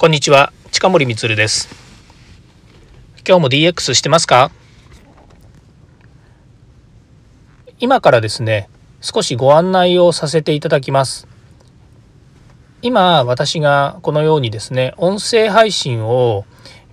[0.00, 1.68] こんにちは、近森光です。
[3.28, 4.50] 今日も DX してますか？
[7.78, 8.70] 今からですね、
[9.02, 11.28] 少しご案内をさせていただきます。
[12.80, 16.46] 今、私がこのようにですね、音声配信を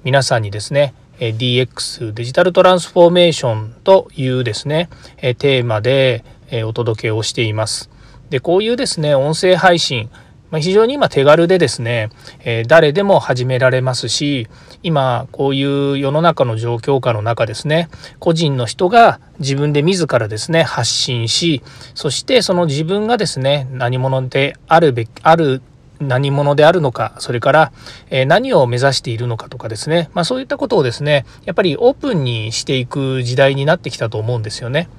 [0.04, 4.90] 皆さんにですね、DX デジタルトランスフォーメーションというですね、
[5.22, 6.26] テーマで
[6.66, 7.90] お届けをしています。
[8.30, 10.10] で、こういうですね、音声配信、
[10.50, 12.10] まあ、非常に今手軽でですね、
[12.40, 14.48] えー、誰でも始められますし
[14.84, 17.90] 今こういう世の中の状況下の中ですね
[18.20, 21.62] 個人の人が自分で自らですね発信し
[21.96, 25.62] そしてその自分がですね何者であるべきある
[26.00, 27.72] 何者であるのかそれから、
[28.12, 34.90] え何を目指しているのかとかですね、まあ、そういったことをですねやっぱりオープンにしていく時代になってきたと思うんですよね。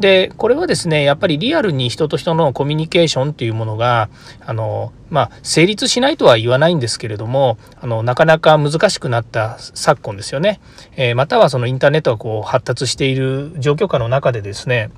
[0.00, 4.08] でこれはですねやっぱりリアルに人と人のコミュニケーションっていうものが
[4.44, 10.60] あの、まあ、成立しないとは言わないんですけれどもあのなかなか難しくなった昨今ですよね、
[10.96, 14.90] えー、またはそのインターネットがこう発達している状況下の中でですね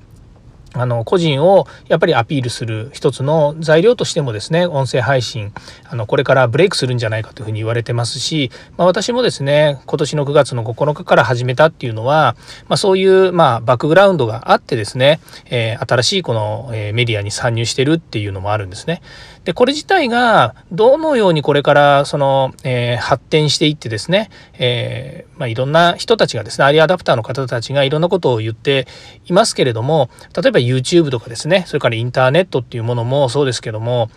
[0.73, 5.51] あの個人をやっぱりアピールする一つの材料としてもですね音声配信
[5.89, 12.35] あのこれからブレイクするんじゃないかというふうに言われてますし、まあ、私もですね今年の9月の9日から始めたっていうのは、
[12.67, 19.01] まあ、そういうまあバックグラウンドがあってですね、えー、新しいこのメディアに参入してるっていうのもあるんですね。
[19.49, 28.85] でこれ自体がどのようにこれからその、えー、発展していってですね、えー、まあ、いろんな人たちがですねアリアダプターの方たちがいろんなことを言って
[29.25, 34.11] いますけれども例えば YouTube とかですねそれからインターネットっていうものもそうですけども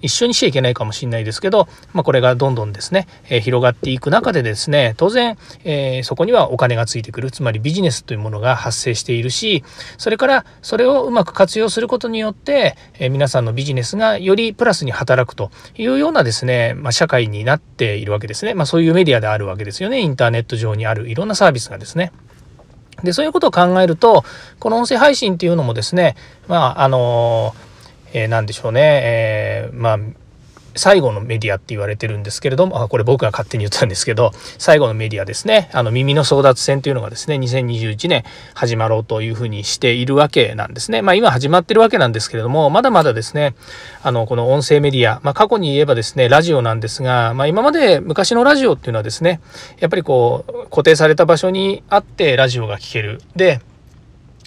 [0.00, 7.30] 一緒にしちゃいけないかもしれないですけど、まあ、これがどんどんですね、えー、広がっていく中でですね当然、えー、そこにはお金がついてくる。
[7.30, 9.64] つまりビジネスというものが発生しているし
[9.98, 20.00] それからそれをうまく活用することによって、えー、皆さんのビジネスがよりプラスに働くというようなですね、まあ、社会になっているわけですね、まあ、そういうメディアであるわけですよね。
[20.00, 22.12] インターネット上にあるいろんなサービスがですね。
[23.02, 24.24] でそういうことを考えると
[24.58, 27.63] この音声配信っていうのもですねまああのー
[28.14, 29.98] えー、何でしょうね、えー、まあ
[30.76, 35.70] 最後のメディアって言われてるんですけれどもあこれ僕が勝手に言ったんですけど最後のメディアですね。
[35.72, 38.24] あの耳の争奪戦というのがですね2021年
[38.54, 41.02] 始まろうというふうにしているわけなんですね。
[41.02, 43.54] まあ今始まってるわけなんですけれどもまだまだですね
[44.02, 49.40] あのこの音声メディア、まあ、過去に言えばですねラジオなんですが、まあ、今まで昔のラジオっていうのはですね
[49.78, 53.20] やっぱりこう固定された場所にあってラジオが聴ける。
[53.36, 53.60] で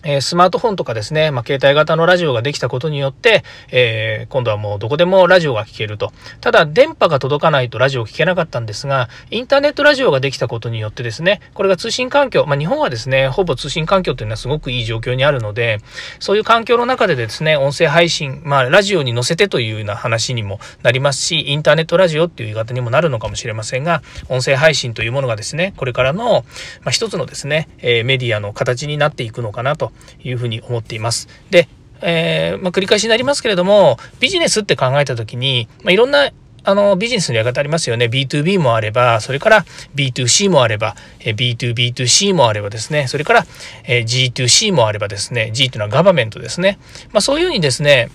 [0.07, 6.13] えスマートフォンとかですね、まあ、携帯型のラジオができたことによって、えー、今度はもうどこでもラジオが聴けると。
[6.39, 15.79] ただ、電波が届かないとラジオを聴けなかったんですが、インターネットラジオができたことによってですね、これが通信環境、まあ、日本はですね、ほぼ通信環境というのはすごくいい状況にあるので、
[16.21, 26.45] そういう環境の中でですね、音声配信、まあ、ラジオに載せてというような話にもなりますし、インターネットラジオっていう言い方にもなるのかもしれませんが、音声配信というものがですね、これからの、
[26.83, 29.91] まあ、一つのですね、えー、メディアの形になっていくのかなと
[30.23, 31.27] いうふうに思っています。
[31.49, 31.67] で、
[32.01, 36.31] えー、まあ、繰り返しになりますけれども、ビジネスって考えた時に、まあ、いろんな
[36.63, 38.07] あのビジネスのやり方ありますよね。
[38.07, 39.65] B2B もあれば、それから
[39.95, 43.45] B2C もあれば、B2B2C もあればですね、それから
[43.85, 46.77] G2C もあればですね、G というのはガバメントですね。
[47.13, 48.09] まあ、そういうふうにですね、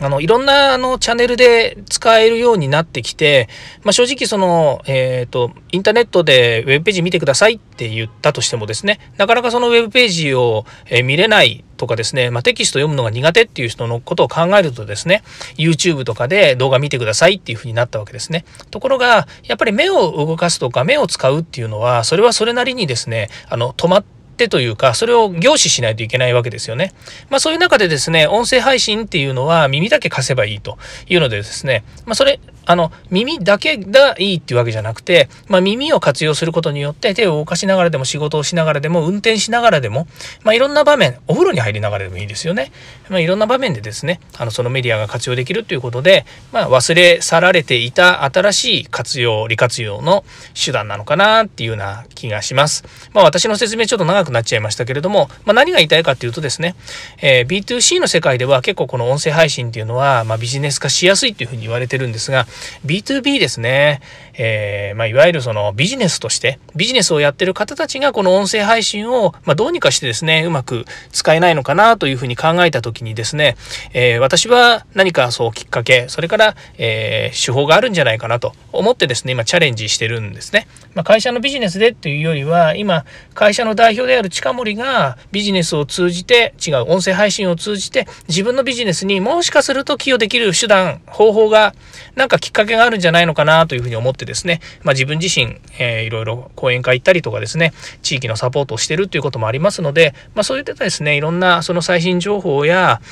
[0.00, 3.48] あの、いろんなあのチャンネルで使えるようになってきて、
[3.82, 15.22] まあ、正直その、えっ、ー、と、インターネットでウェブページ見てくださいって言ったとしてもですね、なかなかそのウェブページを、え見れないとかですね、まあ、テキスト読むのが苦手っていう人のことを考えるとですね、
[15.56, 18.44] YouTube とかで動画見てくださいっていうふうになったわけですね。
[18.70, 26.94] ところが、やっぱり目を動かすとか目を使うっていうのは、それはそれなりにですね、あの、止まってってというか、それを凝視しないといけないわけですよね。
[27.28, 30.78] まあそういう中でですね、音声配信っていうのは耳だけ貸せばいいと
[31.08, 32.38] いうのでですね、まあそれ、
[32.68, 40.06] あの、耳だけがいいっていうわけじゃなくて、まあ、耳を活用することによって手を動かしながらでも仕事をしながらでも運転しながらでも、
[40.44, 42.70] まあ、いろんな場面、お風呂に入りながらでもいいですよね。
[43.08, 52.84] まあ、いろんな場面でですね、あの、そのメディアが活用できるということで、まあ、忘れ去られていた新しい活用、利活用の手段なのかなっていうような気がします。
[53.14, 56.74] まあ、私の説明ちょっと長くなっちゃいましたけれども、まあ、何が言いたいかっていうとですね、
[57.22, 62.46] えー、B2C の世界では結構この音声配信っていうのは、まあ、ビジネス化しやすいっていうふうに言われてるんですが、
[62.84, 64.00] B2B ですね。
[64.38, 73.56] えー、まあ、いわゆるそのビジネスとして、ビジネスをやってる方たちがこの音声配信を、まあ、どうにかしてですね、うまく使えないのかなというふうに考えた時にですね、
[73.92, 80.68] えー、私は何かそうきっかけ、それから、えー、手法があるんじゃないかなと思ってですね、今チャレンジしてるんですね。
[80.94, 83.04] まあ、会社のビジネスでっていうよりは、今、
[83.34, 91.74] 会社の代表である近森がビジネスを通じて、違う、音声配信を通じて、自分のビジネスにもしかすると寄与できる手段、方法が、
[92.14, 103.02] なんかきっかけがあるんじゃないのかなというふうに思ってですね、まあ、自分自身、えー、いろいろ講演会行ったりとかですね、地域のサポートをしてるということもありますので、まあ、そういったですね、いろんなその最新情報や、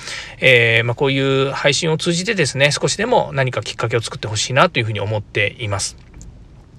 [0.41, 5.99] えー、まあ、こういう配信を通じてですね、少しでも何かきっかけを作ってほしいなというふうに思っています。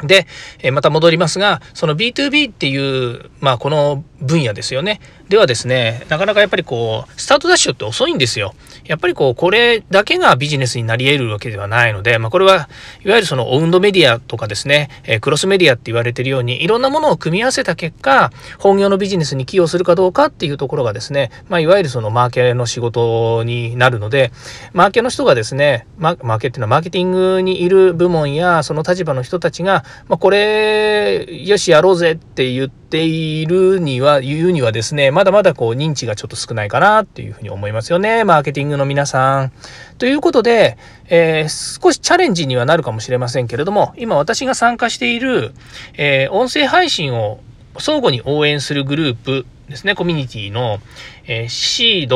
[0.03, 0.27] で、
[0.71, 4.99] また戻りますが、その B2B っていう、まあこの分野ですよね。
[5.29, 8.53] ではですね、なかなかやっぱりこう、スタートダッシュって遅いんですよ。
[8.85, 12.69] やっぱりこう、これだけがビジネスになり得るわけではないので、まあこれは、
[13.03, 24.31] いわゆるそのオウンドメディアとかですね、えクロスメディアって言われてるように、いろんなものを組み合わせた結果、本業のビジネスに寄与するかどうかっていうところがですね、まあいわゆるそのマーケの仕事になるので、
[24.73, 38.23] マーケの人がですね、マーケっていうのはマーケティングにいる部門や、その立場の人たちが、まあこれ、よしやろうぜって言って、ているには、言うにはですね、まだまだこう認知がちょっと少ないかなっていうふうに思いますよね。
[38.23, 39.51] マーケティングの皆さん。
[39.97, 40.77] ということで、
[41.09, 45.53] えー、少しチャレンジにはなるかもしれませんけれども、今私が参加している、
[45.95, 47.39] えー、音声配信を
[47.77, 50.79] 相互に応援するグループですね、コミュニティの、
[51.25, 52.07] えー、c.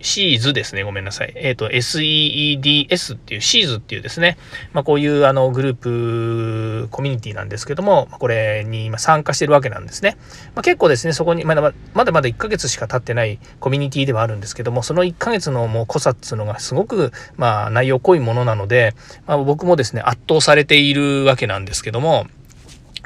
[0.00, 1.32] シーズですね、ごめんなさい。
[1.34, 4.38] えっ、ー、と、seeds っていう、シーズっていうですね、
[4.72, 10.16] まあ、こういうあのグループ、コミュニティなんですけども、これに今参加してるわけなんですね。
[10.54, 18.94] まあ、結構ですね、そこにまだまだまだ1ヶ月しか経ってないコミュニティではあるんですけども、その1ヶ月のもう濃さっていうのがすごく、まあ、内容濃いものなので、
[19.26, 22.26] まあ、僕もですね、圧倒されているわけなんですけども、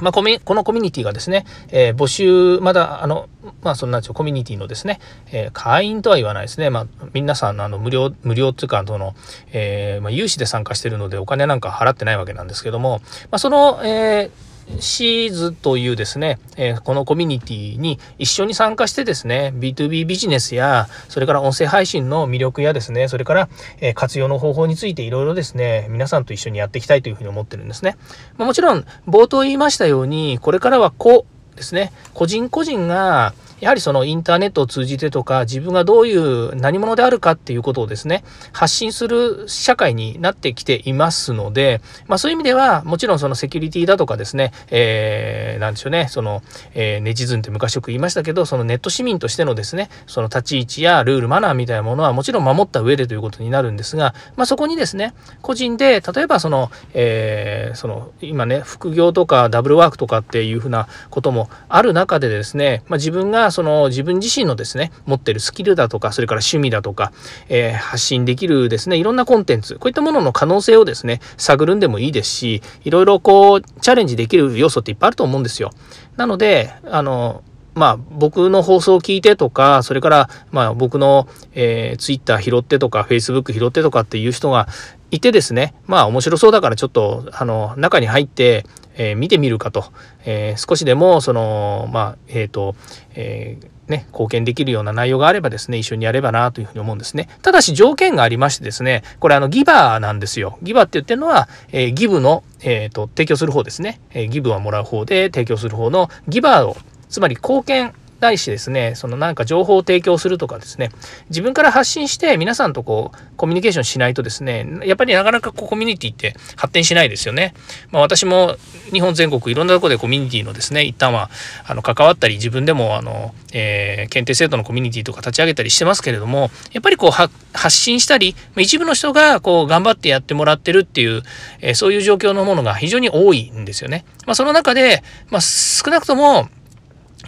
[0.00, 3.28] まあ、このコミュニティがですね、えー、募集、まだ、あの、
[3.62, 5.00] まあ、そんなコミュニティのですね、
[5.32, 6.70] えー、会員とは言わないですね。
[6.70, 9.14] まあ、皆さん、あの、無料、無料っていうか、その、
[9.52, 13.00] えー、まあ、有志で参加してるので、お金なんか払ってないわけなんですけども、
[13.30, 14.47] まあ、その、えー、
[14.81, 23.49] シーズというですね、え、このコミュニティに一緒に参加してですね、B2B ビジネスや、それから音声配信の魅力やですね、それから、
[23.81, 27.97] え、活用の方法についていろいろですね、皆さんと一緒にやっていきたいというふうに思ってるんですね。
[28.37, 31.26] ま、もちろん、冒頭言いましたように、これからは個
[31.59, 46.43] ですね、個人個人がやはりそのインターネットを通じてとか、自分がどういう何者であるかっていうことをですね、発信する社会になってきていますので、まあそういう意味では、もちろんそのセキュリティだとかですね、えー、なんでしょうね、その、
[46.75, 67.12] えー、ネチズンって昔よく言いましたけど、そのネット市民としてのですね、その立ち位置やルール、マナーみたいなものはもちろん守った上でということになるんですが、まあそこにですね、個人で、例えばその、えー、その、今ね、副業とかダブルワークとかっていうふうなこともある中でですね、まあ自分がその自分自身のですね、持ってるスキルだとか、それから趣味だとか、
[67.48, 75.70] えー、発信できるですね、いろんなコンテンツ、こういったものの可能性をですね、探るんでもいいですし、いろいろこう、チャレンジできる要素っていっぱいあると思うんですよ。
[76.16, 77.42] なので、あの、
[77.78, 84.66] まあ、僕の放送を聞いてとか、それから、まあ、僕の、えー、Twitter 拾ってとか、Facebook 拾ってとかっていう人が
[85.12, 88.66] いてですね、まあ、面白そうだからちょっと、あの、中に入って、
[88.98, 89.86] えー、見てみるかと、
[90.26, 92.76] えー、少しでも、その、まあ、えっ、と、
[93.14, 97.28] えーね、貢献できるような内容があればですね、一緒にやればなというふうに思うんですね。
[97.42, 100.58] ただし条件がありましてですね、これあのギバーなんですよ。
[100.62, 104.00] ギバーって言ってるのは、えー、ギブの、えーと、提供する方ですね。
[104.10, 106.76] えー、ギブはもらう方で提供する方のギバーを、
[107.08, 110.91] つまり貢献対してですね、そのなんか情報を提供するとかですね、
[111.31, 117.55] 自分から発信して皆さんとこう、コミュニケーションしないとですね、やっぱりなかなかこうコミュニティって発展しないですよね。
[117.91, 118.56] まあ私も
[118.93, 121.31] 日本全国いろんなとこでコミュニティのですね、一旦は
[121.67, 127.32] あの関わったり、自分でもあの、えー、検定制度のコミュニティとか立ち上げたりしてますけれども、やっぱりこう発
[127.77, 131.22] 信したり、一部の人がこう頑張ってやってもらってるっていう、
[131.60, 134.05] えー、そういう状況のものが非常に多いんですよね。
[134.27, 136.48] まあその中で、まあ少なくとも、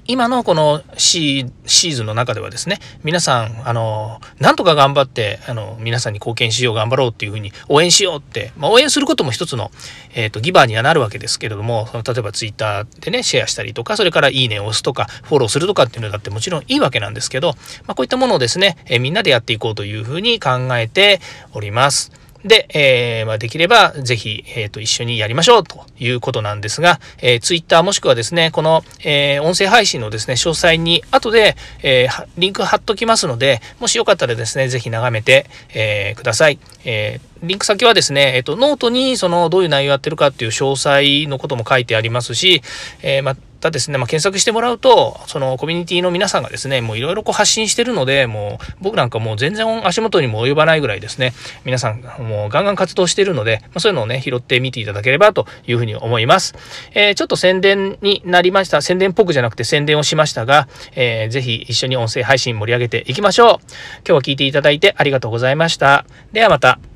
[0.07, 9.71] 今のこのシーズンの中ではですね、皆さん、あの、なんとか頑張って、あの、皆さんに貢献しよう、頑張ろうっていうふうに応援しようって、まあ、応援することも一つの、
[10.15, 17.55] えっ、ー、と、ギバーにはなるわけですけれども、その例えばツイッターでね、シェアしたりとか、それからいいねを押すとか、フォローするとかっていうのだってもちろんいいわけなんですけど、
[17.87, 21.21] まあ、こういったものをですね、えー、みんなでやっていこうというふうに考えて
[21.53, 22.20] おります。
[22.45, 36.59] で、えー、まあ、できればぜひ、えー、と一緒にやりましょうということなんですが、えー、Twitter もしくはですね、この、えー、音声配信のですね、詳細に後で、えー、リンク貼っときますので、もしよかったらですね、ぜひ眺めて、えー、ください。
[36.85, 42.63] えー、リンク先はですね、えっ、と、ノートにそのどういう内容やってるかっていう詳細のことも書いてありますし、
[43.03, 51.33] えー、またですね、まあ、検索してもらうと、そのコミュニティの皆さんがですね、もういろいろこう発信してるので、もう僕なんかもう全然足元にも及ばないぐらいですね、
[51.65, 56.55] 皆さんもうガンガン活動してるので、まあ、そういうのをね、拾ってみていただければというふうに思います。
[56.95, 58.83] えー、ちょっと宣伝になりました。
[58.83, 63.49] 宣伝っぽくじゃなくて宣伝をしましたが、えー、ぜひ一緒に音声配信盛り上げていきましょう。
[63.49, 63.59] 今
[64.05, 66.05] 日は聞いていただいてありがとうございました。
[66.33, 66.90] ではまた。